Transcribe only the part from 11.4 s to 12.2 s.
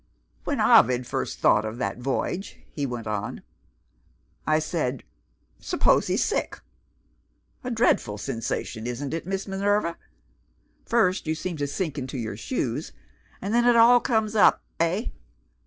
to sink into